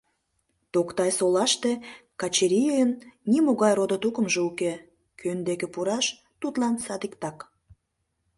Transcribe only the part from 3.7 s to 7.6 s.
родо-тукымжо уке, кӧн деке пураш, тудлан садиктак.